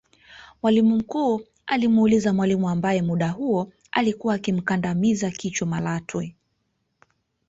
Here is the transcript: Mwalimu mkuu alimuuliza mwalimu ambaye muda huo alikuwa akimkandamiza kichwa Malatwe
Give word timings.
Mwalimu 0.61 0.95
mkuu 0.95 1.41
alimuuliza 1.67 2.33
mwalimu 2.33 2.69
ambaye 2.69 3.01
muda 3.01 3.29
huo 3.29 3.71
alikuwa 3.91 4.33
akimkandamiza 4.33 5.31
kichwa 5.31 5.67
Malatwe 5.67 6.35